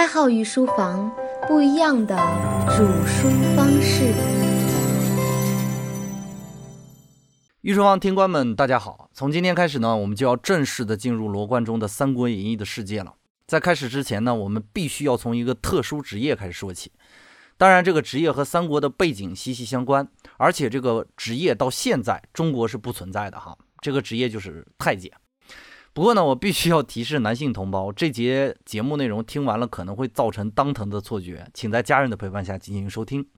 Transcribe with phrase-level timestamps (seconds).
[0.00, 1.14] 开号御书房，
[1.46, 2.16] 不一样的
[2.74, 4.10] 煮书方式。
[7.60, 9.10] 御书房听官们，大家好！
[9.12, 13.12] 从今天开始呢，我们就要正式的进入罗贯中的《三国演义》的世界了。
[13.46, 16.90] 在开始之前呢，我们必须要从一个特殊职业开始说起。
[17.58, 20.08] 当然，这个职业和三国的背景息息相关，
[20.38, 23.54] 而且这个职业到现在中国是不存在的哈。
[23.82, 25.12] 这个职业就是太监。
[26.00, 33.28] 不过呢，我必须要提示男性同胞， 这节节目内容听完了可能会造成当疼的错觉，请在家人的陪伴下进行收听。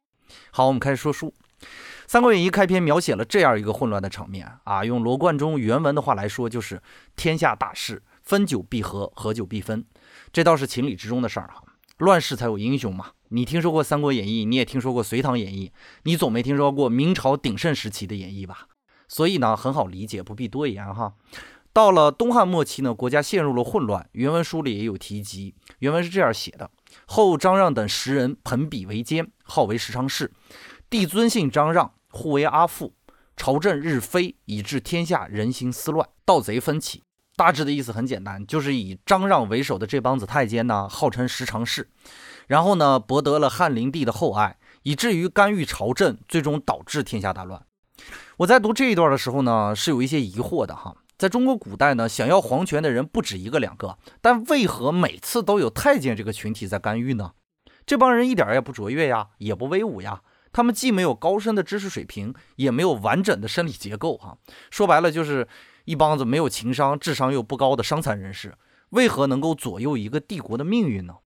[0.52, 1.34] 好，我们开始说书。
[2.06, 6.80] 《三国演义》开篇描写了这样一个混乱的场面啊，用罗贯中原文的话来说，就是
[7.16, 9.84] 天下大势，分久必合，合久必分，
[10.32, 11.64] 这倒是情理之中的事儿哈。
[11.98, 13.10] 乱世才有英雄嘛。
[13.30, 15.72] 你听说过《三国演义》，你也听说过《隋唐演义》，
[16.04, 18.68] 你总没听说过明朝鼎盛时期的演义吧？
[19.08, 21.14] 所以呢，很好理解，不必多言哈。
[21.72, 24.08] 到了东汉末期呢，国家陷入了混乱。
[24.12, 26.70] 原文书里也有提及，原文是这样写的：
[27.06, 30.30] 后张让等十人朋比为奸，号为十常侍。
[30.90, 32.94] 帝尊姓张让，呼为阿父。
[33.34, 37.02] 朝政日非，以致天下人心思乱，盗贼纷起。
[37.34, 41.88] 大致的意思很简单，就是以张让为首的这帮子太监呢，号称十常侍，
[42.46, 47.64] 然后呢，博得了汉灵帝的厚爱，以至于干预朝政，最终导致天下大乱。
[48.36, 50.94] 我在读这一段的时候呢，是有一些疑惑的哈。
[51.22, 57.34] 在中国古代呢，想要皇权的人不止一个两个，但为何每次都有太监这个群体在干预呢？
[57.86, 60.22] 这帮人一点也不卓越呀，也不威武呀。
[60.52, 64.36] 他们既没有高深的知识水平，也没有完整的生理结构，哈，
[64.72, 65.46] 说白了就是
[65.84, 68.56] 一帮子没有情商、智商又不高的伤残人士。
[68.88, 71.18] 为何能够左右一个帝国的命运呢？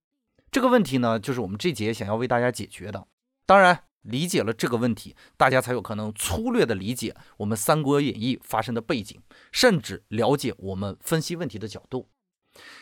[0.51, 3.07] 这个问题呢，就是我们这节想要为大家解决的。
[3.47, 3.86] 当然。
[4.07, 9.21] 理解了这个问题，大家才有可能粗略的理解我们《三国演义》发生的背景，
[9.53, 12.09] 甚至了解我们分析问题的角度。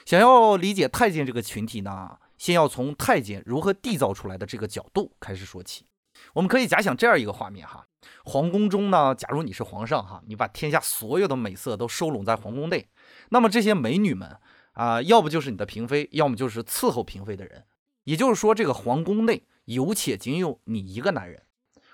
[0.05, 5.87] 想要理解太监这个群体呢，先要从太监如何缔造出来的这个角度开始说起。
[6.33, 7.87] 我们可以假想这样一个画面哈，
[8.25, 12.87] 皇宫中呢，假如你是皇上哈，你把天下所有的美色都收拢在皇宫内，
[13.31, 14.39] 那么这些美女们
[14.75, 17.65] 啊，要不就是你的嫔妃，要么就是伺候嫔妃的人。
[18.05, 19.43] 也就是说，这个皇宫内。
[19.65, 21.43] 有且仅有你一个男人。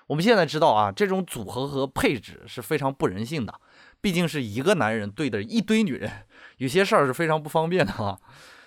[0.07, 3.61] 我们现在知道啊，这种组合和配置是非常不人性的。
[4.01, 6.25] 毕竟是一个男人对着一堆女人，
[6.57, 8.19] 有些事儿是非常不方便的啊。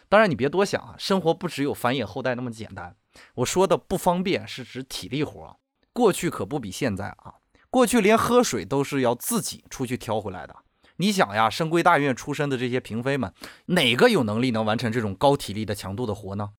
[0.09, 2.97] 当然你别多想啊，生活不只有繁衍后代那么简单。
[3.35, 5.59] 我说的不方便是指体力活，
[5.93, 7.35] 过去可不比现在啊。
[7.69, 10.55] 过去连喝水都是要自己出去挑回来的。
[10.97, 13.35] 你想呀，深闺大院出身的这些嫔妃们，
[13.67, 16.51] 哪个有能力能完成这种高体力的强度的活呢？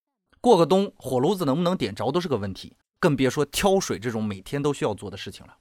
[0.45, 5.55] 过个冬，火炉子能不能点着都是个问题，更别说挑水这种每天都需要做的事情了。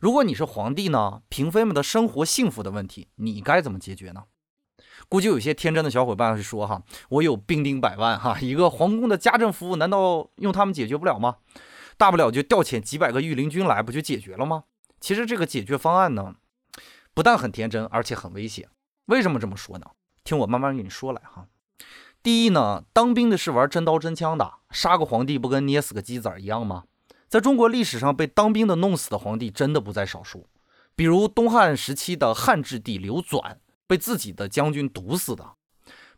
[0.00, 4.24] 如果你是皇帝呢，嫔妃们的生活幸福的问题，你该怎么解决呢？
[5.08, 11.36] 估计有些天真的小伙伴会说：“哈，我有兵丁百万，哈，一个皇宫的家政服务，难道用他们解决不了吗？
[11.96, 14.64] 大不了就调遣几百个御林军来，不就解决了吗？”
[15.00, 16.34] 其实这个解决方案呢，
[17.14, 18.68] 不但很天真，而且很危险。
[19.04, 19.86] 为什么这么说呢？
[20.24, 21.46] 听我慢慢给你说来哈。
[22.28, 26.84] 第一呢，当兵的是玩真刀真枪的，杀个皇帝不跟捏死个鸡子儿一样吗？
[27.26, 30.46] 在中国历史上被当兵的弄死的皇帝真的不在少数，
[30.94, 33.54] 比如东汉时期的汉质帝刘纂
[33.86, 35.52] 被自己的将军毒死的，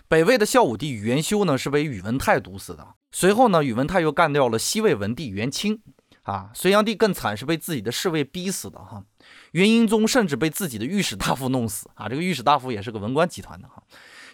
[0.09, 5.79] 北魏的孝武帝元修呢是被宇文泰毒死的，随后呢宇文泰又干掉了西魏文帝元钦，
[6.23, 9.05] 啊，隋炀帝更惨是被自己的侍卫逼死的哈，
[9.53, 13.81] 元英宗甚至被自己的御史大夫弄死啊，这个御史大夫也是个文官集团的哈。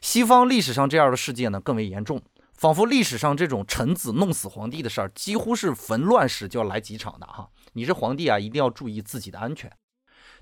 [0.00, 2.22] 西方历史上这样的事件呢更为严重，
[2.54, 7.48] 仿佛历史上这种臣子弄死皇帝的事儿几乎是逢乱世就要来几场的哈。
[7.72, 9.70] 你是皇帝啊，一定要注意自己的安全。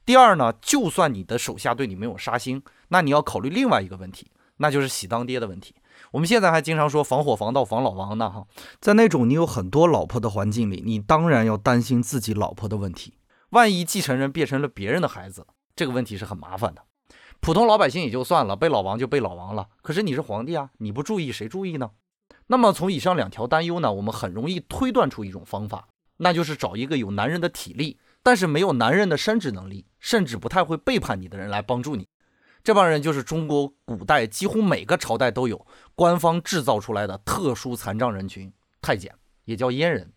[0.05, 5.75] 第二呢，就算你的手下对你没有杀心，那你要考虑另外一个问题，那就是喜当爹的问题。
[6.11, 8.47] 我们现在还经常说防火防盗防老王呢哈，
[8.81, 13.15] 在那种你有很多老婆的环境里，你当然要担心自己老婆的问题。
[13.51, 16.83] 万一继承人变成了别人的孩子，这个问题是很麻烦的。
[17.41, 19.69] 普通老百姓也就算了，被老王就被老王了。
[19.83, 21.91] 可是你是皇帝啊，你不注意谁注意呢？
[22.47, 25.89] 那么从以上两条担忧呢，我们很容易推断出一种方法，
[26.19, 32.07] 那就是找一个有男人的体力，但是没有男人的生殖能力，甚至不太会背叛你的人来帮助你。
[32.63, 39.15] 这帮人就是中国古代几乎每个朝代都有官方制造出来的特殊残障人群——太监，
[39.45, 40.11] 也叫阉人。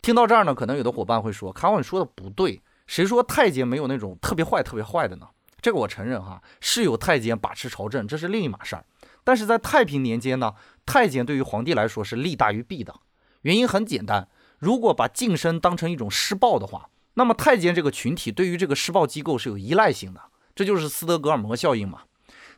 [0.00, 5.28] 听到这儿呢，可能有的伙伴会说：“卡瓦，你说的不对，谁说太监没有那种特别坏、特别坏的呢？”
[5.64, 8.84] 这个我承认哈，是有太监把持朝政，这是另一码事儿。
[9.24, 10.52] 但是在太平年间呢，
[10.84, 12.94] 太监对于皇帝来说是利大于弊的。
[13.40, 14.28] 原因很简单，
[14.58, 20.20] 如果把晋升当成一种施暴的话，那么太监这个群体对于这个施暴机构是有依赖性的，
[20.54, 22.02] 这就是斯德哥尔摩效应嘛。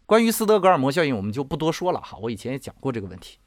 [0.04, 2.18] 关于斯德哥尔摩效应，我们就不多说了哈。
[2.20, 3.38] 我以前也讲过这个问题。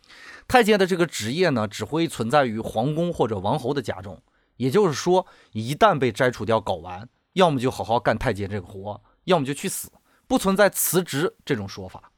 [0.48, 4.22] 太监的这个职业呢，只会存在于皇宫或者王侯的家中。
[4.56, 9.92] 也就是说，一旦被摘除掉睾丸，要么就好好干太监这个活，要么就去死，
[10.28, 12.12] 不存在辞职这种说法。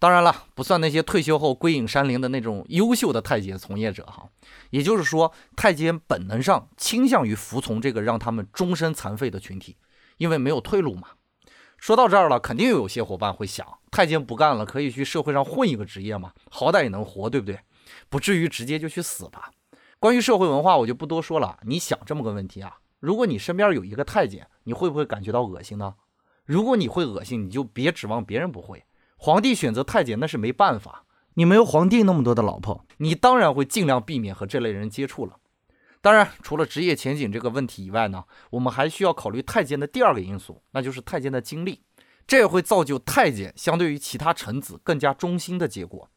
[0.00, 4.28] 当然了，不算那些退休后归隐山林的那种优秀的太监从业者哈。
[4.70, 9.76] 也就是说，太监本能上倾向于服从这个让他们终身残废的群体，
[10.16, 11.10] 因为没有退路嘛。
[11.76, 17.60] 说到这儿了，肯定有些伙伴会想，太监不干了，可以去社会上混一个职业嘛，好歹也能活，对不对？
[18.08, 19.52] 不至于直接就去死吧？
[20.00, 21.56] 关于社会文化，我就不多说了。
[21.62, 22.78] 你想这么个问题啊？
[22.98, 25.94] 如果你身边有一个太监，你会不会感觉到恶心呢？
[26.48, 28.86] 如果你会恶心，你就别指望别人不会。
[29.18, 31.04] 皇帝选择太监那是没办法，
[31.34, 35.36] 你没有皇帝那么多的老婆，你当然会尽量避免和这类人接触了。
[36.00, 41.82] 当然，除了职业前景这个问题以外呢，我们还需要考虑太监的第二个因素，那就是太监的经历，
[42.26, 46.08] 这也会造就太监相对于其他臣子更加忠心的结果。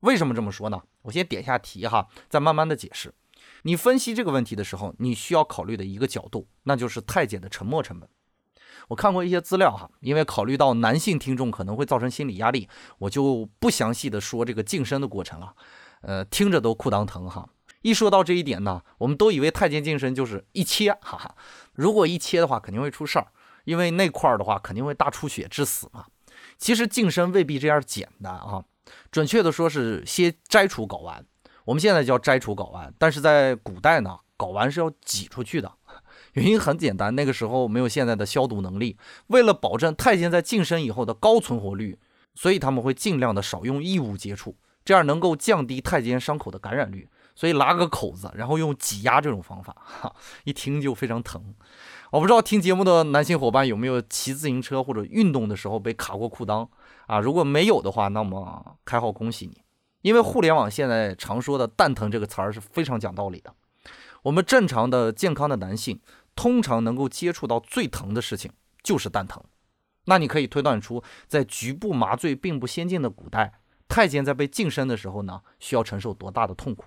[0.00, 0.80] 为什么这么说呢？
[1.02, 3.12] 我先点下题哈，再慢慢的解释。
[3.62, 8.08] 你分析这个问题的时候，你需要考虑的一个角度，那就是太监的沉默成本。
[8.88, 12.68] 我看过一些资料哈，因为考虑到男性听众可能会造成心理压力，
[12.98, 15.54] 我就不详细的说这个晋升的过程了。
[16.02, 17.48] 呃，听着都裤裆疼哈。
[17.82, 21.34] 一说到这一点呢，我们都以为太监晋升就是一切，哈哈。
[21.74, 23.26] 如果一切的话，肯定会出事儿，
[23.64, 26.06] 因为那块儿的话肯定会大出血致死嘛。
[26.58, 28.64] 其实晋升未必这样简单啊，
[29.10, 31.24] 准确的说是先摘除睾丸，
[31.64, 35.72] 我们现在叫摘除睾丸，但是在古代呢，睾丸是要挤出去的。
[36.32, 38.96] 原因很简单，那个时候没有现在的消毒能力，
[39.28, 41.98] 为了保证太监在晋升以后的高存活率，
[42.34, 47.08] 所以他们会尽量的少用异物接触，这样能够降低太监伤口的感染率。
[47.34, 50.14] 所以拉个口子，然后用挤压这种方法，哈，
[50.44, 51.42] 一听就非常疼。
[52.10, 56.68] 我不知道听节目的男性伙伴有没有骑自行车或者运动的时候被卡过裤裆
[57.06, 57.20] 啊？
[57.20, 59.62] 如果没有的话，那么开号恭喜你，
[60.02, 63.54] 因为互联网现在常说的“蛋疼”这个词儿是非常讲道理的。
[64.24, 65.98] 我们正常的健康的男性，
[66.34, 68.50] 通常能够接触到最疼的事情
[68.82, 69.42] 就是蛋疼。
[70.06, 76.86] 那你可以推断出，在局部麻醉并不先进的古代，太监在被晋升的时候呢，需要承受多大的痛苦？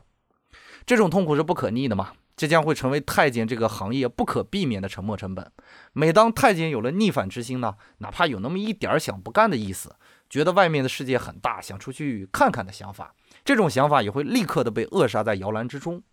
[0.85, 2.11] 这种痛苦是不可逆的嘛？
[2.35, 5.49] 这将会成为太监这个行业不可避免的沉没成本。
[5.93, 9.95] 每当太监有了逆反之心呢，哪怕有那么一点儿想不干的意思，
[10.29, 13.15] 觉得外面的世界很大，想出去看看的想法，
[13.45, 16.03] 这种想法也会立刻的被扼杀在摇篮之中。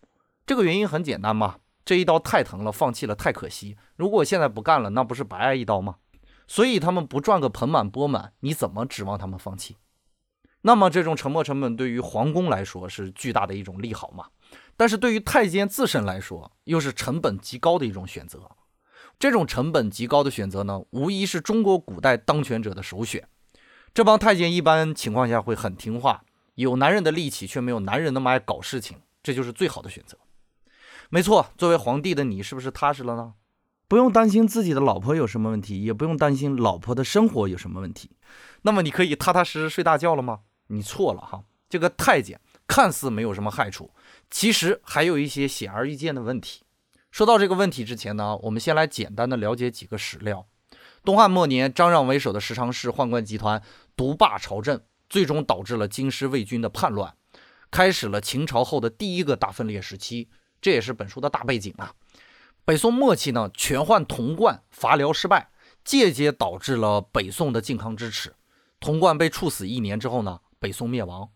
[0.45, 3.75] 这个原因很简单嘛，这一刀太疼了，放弃了太可惜。
[3.95, 5.97] 如果现在不干了，那不是白挨一刀吗？
[6.47, 9.77] 所以他们不赚个盆满钵满，你怎么指望他们放弃？
[10.61, 14.27] 那么这种沉没成本对于皇宫来说是巨大的一种利好嘛？
[14.77, 18.49] 但是对于太监自身来说，又是成本极高的一种选择。
[19.19, 23.27] 这种成本极高的选择呢，无疑是中国古代当权者的首选。
[23.93, 26.23] 这帮太监一般情况下会很听话，
[26.55, 30.17] 有男人的力气，却没有男人那么爱搞事情，这就是最好的选择。
[31.09, 33.33] 没错，作为皇帝的你，是不是踏实了呢？
[33.87, 38.11] 不用担心自己的老婆有什么问题，也不用担心老婆的生活有什么问题。
[38.63, 40.39] 那么你可以踏踏实实睡大觉了吗？
[40.67, 43.93] 你错了哈，这个太监看似没有什么害处。
[44.31, 46.63] 其实还有一些显而易见的问题。
[47.11, 50.47] 说到这个问题之前呢，我们先来简单的了解几个史料。
[51.03, 53.61] 东汉末年，张让为首的十常侍宦官集团
[53.95, 57.13] 独霸朝政，最终导致了京师魏军的叛乱，
[57.69, 60.29] 开始了秦朝后的第一个大分裂时期。
[60.63, 61.93] 这也是本书的大背景啊。
[62.65, 65.51] 北宋末期呢，全宦童贯伐辽失败，
[65.83, 68.33] 间接导致了北宋的靖康之耻。
[68.79, 71.29] 童贯被处死一年之后呢，北宋灭亡。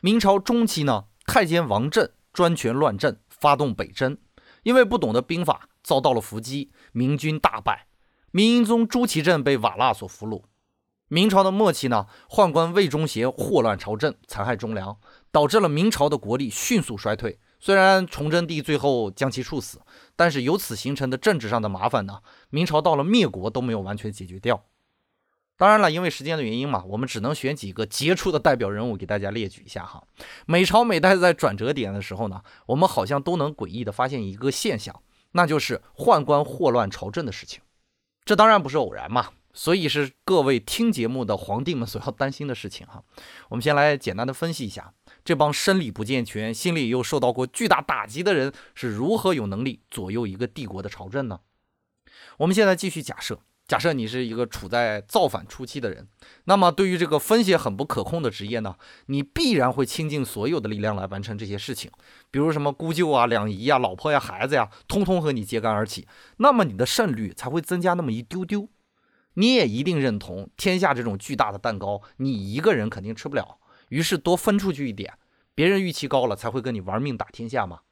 [0.00, 2.10] 明朝中期呢，太监王振。
[2.32, 4.18] 专权乱政，发动北征，
[4.64, 7.86] 因为不懂得兵法，遭到了伏击，明军大败。
[8.32, 10.42] 明英宗朱祁镇被瓦剌所俘虏。
[11.06, 14.98] 明朝的末期呢，宦官魏忠贤祸乱朝政，残害忠良，
[15.30, 17.38] 导致了明朝的国力迅速衰退。
[17.64, 19.80] 虽然崇祯帝最后将其处死，
[20.16, 24.66] 但是由此形成的政治上的麻烦呢，明朝到了灭国都没有完全解决掉。
[25.56, 30.06] 当然了，因为时间的原因嘛，我们只能选几个杰出的代表人物给大家列举一下哈。
[30.44, 35.00] 每朝每代在转折点的时候呢，我们好像都能诡异的发现一个现象，
[35.32, 37.62] 那就是宦官祸乱朝政的事情。
[38.26, 43.02] 这当然不是偶然嘛，所以是各位听节目的皇帝们所要担心的事情哈。
[43.48, 44.92] 我们先来简单的分析一下，
[45.24, 51.40] 这帮生理不健全、心理又受到过巨大打击的人是如何有能力左右一个帝国的朝政呢？
[52.38, 53.40] 我们现在继续假设。
[53.66, 56.06] 假设你是一个处在造反初期的人，
[56.44, 58.76] 那么对于这个风险很不可控的职业呢，
[59.06, 61.90] 你必然会倾尽所有的力量来完成这些事情，
[62.30, 68.68] 比如什么姑舅啊、两姨啊、老婆呀、孩子呀，通通和你揭竿而起，那么你的胜率才会增加那么一丢丢。
[69.32, 73.56] 你也一定认同，天下这种巨大的蛋糕，你一个人肯定吃不了，
[73.94, 75.16] 于是多分出去一点，
[75.54, 77.82] 别人预期高了才会跟你玩命打天下嘛。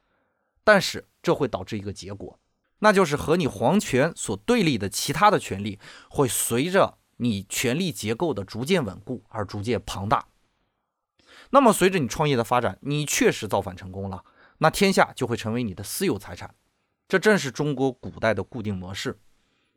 [0.65, 2.41] 但是这会导致一个结果，
[2.81, 5.79] 那就是和你皇权所对立的其他的权力，
[6.11, 10.27] 会随着你权力结构的逐渐稳固而逐渐庞大。
[11.51, 14.25] 那么随着你创业的发展，你确实造反成功了，
[14.59, 16.53] 那天下就会成为你的私有财产。
[17.07, 19.21] 这正是中国古代的固定模式。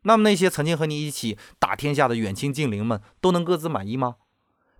[0.02, 4.16] 那么那些曾经和你一起打天下的远亲近邻们，都能各自满意吗？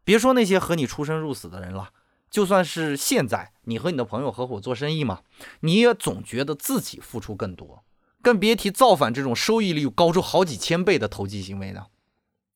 [0.07, 1.91] 别说那些和你出生入死的人了，
[2.31, 5.23] 就算是现在你和你的朋友合伙做生意嘛，
[5.63, 7.83] 你也总觉得自己付出更多，
[8.23, 11.87] 更别提造反这种收益率高出好几千倍的投机行为呢。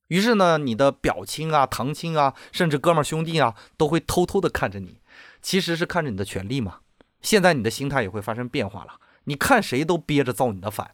[0.07, 5.01] 于是呢，你的表亲啊、堂亲啊，甚至哥们兄弟啊，都会偷偷的看着你，
[5.43, 6.79] 其实是看着你的权利嘛。
[7.21, 10.93] 现在你的心态也会发生变化了，你看谁都憋着造你的反。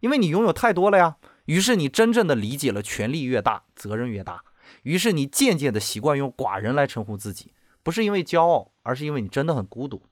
[0.00, 4.42] 因为你拥有太多了呀，于是你真正的理解了权力越大，责任越大。
[4.82, 10.02] 于是你渐渐的习惯用寡人来称呼自己，不是因为骄傲，而是因为你真的很孤独。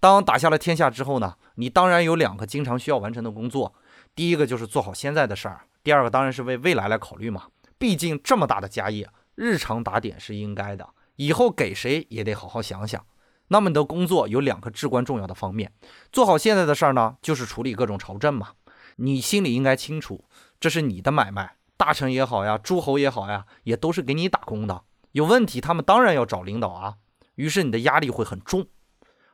[0.00, 3.74] 当打下了天下之后呢，你当然有两个经常需要完成的工作，
[4.14, 7.48] 第一个就是做好现在的事儿，第二个当然是为未来来考虑嘛。
[7.78, 13.04] 毕竟这么大的家业，日常打点是应该的，以后给谁也得好好想想。
[13.48, 15.72] 那么你的工作有两个至关重要的方面，
[16.12, 18.52] 做好现在的事儿呢，就是处理各种朝政嘛。
[18.96, 20.24] 你心里应该清楚，
[20.58, 24.82] 这是你的买卖，大臣也好呀，诸侯也好呀，也都是给你打工的。
[25.12, 26.96] 有问题，他们当然要找领导啊。
[27.36, 28.66] 于是你的压力会很重，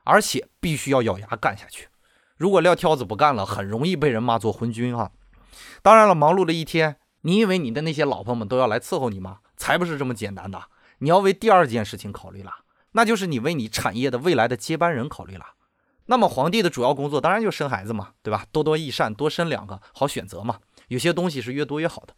[0.04, 1.88] 而且必须要咬牙干下去。
[2.36, 5.10] 如果撂挑子不干了，很容易被人骂做昏君啊。
[5.82, 9.38] 当然了，忙碌了一天，你以为你的那些老婆们都要来伺候你吗？
[9.56, 10.64] 才不是这么简单的。
[10.98, 12.52] 你要为第二件事情考虑了，
[12.92, 15.46] 那就是你为你产业的未来的接班人考虑了。
[16.06, 18.44] 那么皇帝的主要工作当然就生孩子嘛，对吧？
[18.52, 20.58] 多多益善，多生两个好选择嘛。
[20.88, 22.14] 有些东西是越多越好的。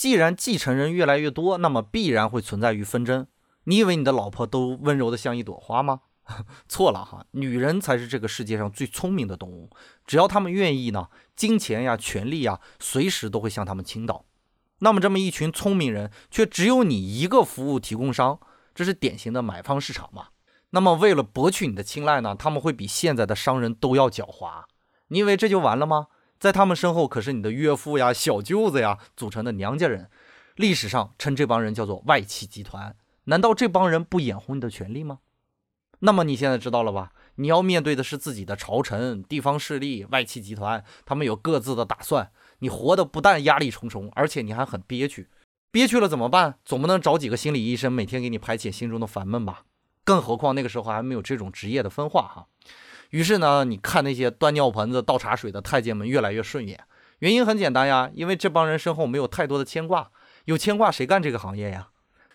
[0.00, 3.26] 既然继承人越来越多，那么必然会存在于纷争。
[3.64, 6.00] 你以为你的老婆都温柔的像一朵花吗？
[6.66, 9.68] 错了哈，女人才是这个世界上最聪明的动物。
[10.06, 14.24] 只要她们愿意呢，金钱呀、权力呀，随时都会向她们倾倒。
[14.78, 18.40] 那么这么一群聪明人，却只有你一个服务提供商，
[18.74, 20.28] 这是典型的买方市场嘛？
[20.70, 22.34] 那么，为了博取你的青睐呢？
[22.34, 24.62] 他们会比现在的商人都要狡猾。
[25.08, 26.06] 你以为这就完了吗？
[26.40, 30.10] 在他们身后可是你的岳父呀、小舅子呀组成的娘家人。
[30.56, 32.96] 历史上称这帮人叫做外戚集团。
[33.24, 35.20] 难道这帮人不眼红你的权利吗？
[36.00, 37.12] 那么你现在知道了吧？
[37.36, 42.32] 你要面对的是自己的朝臣、地方势力、外戚集团，他们有各自的打算。
[42.60, 45.28] 你活的不但压力重重，而且你还很憋屈。
[45.70, 46.58] 憋屈了怎么办？
[46.64, 49.64] 总不能找几个心理医生每天给你排解心中的烦闷吧？
[50.04, 52.46] 更何况那个时候还没有这种职业的分化哈，
[53.10, 56.82] 于是呢，你看那些端尿盆子、倒茶水的太监们越来越顺眼，
[57.18, 60.10] 原因很简单呀，因为这帮人身后没有太多的牵挂，
[60.44, 61.88] 有牵挂谁干这个行业呀？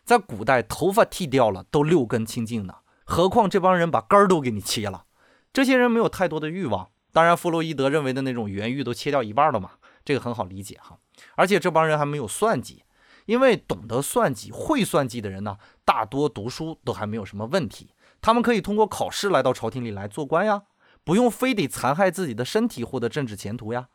[0.03, 5.05] 在古代，头发剃掉了都六根清净呢，何况这帮人把根儿都给你切了，
[5.51, 6.89] 这些人没有太多的欲望。
[7.11, 9.71] 当然，弗洛伊德认为的那种原欲都切掉一半了嘛，
[10.03, 10.97] 这个很好理解哈。
[11.35, 12.83] 而且这帮人还没有算计。
[13.25, 17.89] 因为懂得算计、会算计的人呢，大多读书都还没有什么问题，
[18.25, 20.63] 他们可以通过考试来到朝廷里来做官呀，
[21.03, 23.89] 不用非得残害自己的身体获得政治前途呀。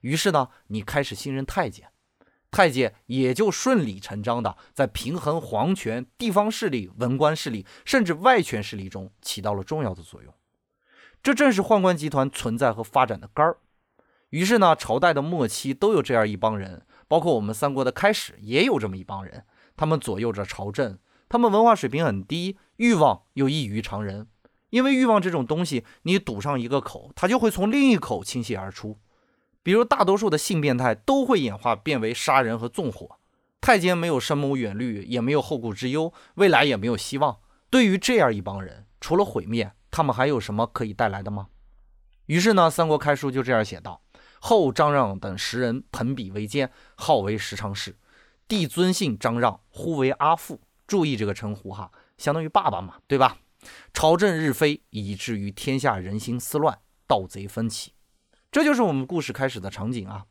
[0.00, 1.90] 于是呢，你开始信任太监，
[2.50, 10.34] 太监也就顺理成章的在平衡皇权、地方势力、文官势力，甚至外权势力中起到了重要的作用。
[11.22, 13.58] 这正是宦官集团存在和发展的根儿。
[14.30, 16.84] 于是呢，朝代的末期都有这样一帮人。
[17.06, 19.44] 包括我们三国的开始也有这么一帮人，
[19.76, 20.98] 他们左右着朝政，
[21.28, 24.28] 他们文化水平很低，欲望又异于常人。
[24.70, 28.98] 因为欲望这种东西，你堵上一个口，它就会从另一口倾泻而出。
[29.62, 33.18] 比如大多数的性变态都会演化变为杀人和纵火。
[33.60, 37.38] 太监没有深谋远虑，也没有后顾之忧，未来也没有希望。
[37.70, 41.48] 对于这样一帮人，除了毁灭，他们还有什么可以带来的吗？
[42.26, 44.02] 于是呢，《三国开书》就这样写道。
[44.38, 47.96] 后张让等十人朋比为奸，号为十常侍。
[48.46, 50.60] 帝尊姓张让，呼为阿父。
[50.86, 53.38] 注意这个称呼哈，相当于爸爸嘛，对吧？
[53.92, 57.92] 朝政日非，以至于天下人心思乱，盗贼纷起。
[58.52, 60.26] 这就是我们故事开始的场景啊。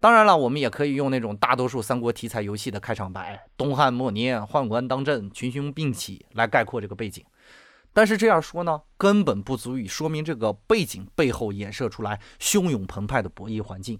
[0.00, 7.24] 当然了，我们也可以用那种大多数三国题材游戏的开场白：“东汉末年，宦官当政，群雄并起”来概括这个背景。
[7.94, 13.98] 但是这样说呢，根本不足以说明这个背景背后衍射出来汹涌澎湃的博弈环境。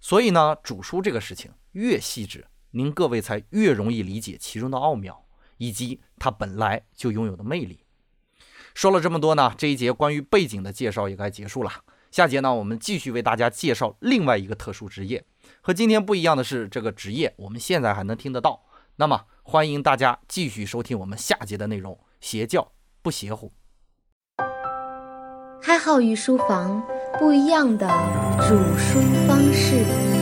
[0.00, 5.24] 所以呢，主书这个事情越细致，您各位才越容易理解其中的奥妙，
[5.58, 7.84] 以及它本来就拥有的魅力。
[8.74, 11.70] 说了这么多呢，这一节关于背景的介绍也该结束了。
[12.10, 15.22] 下节呢，我们继续为大家介绍另外一个特殊职业，
[15.60, 18.62] 和今天不一样的是，这个职业我们现在还能听得到。
[18.96, 21.98] 那么，欢迎大家继续收听我们下节的内容。
[22.20, 22.72] 邪教
[23.02, 23.52] 不邪乎，
[25.62, 26.82] 开号御书房，
[27.18, 27.86] 不一样的
[28.40, 28.98] 煮书
[29.28, 30.17] 方式。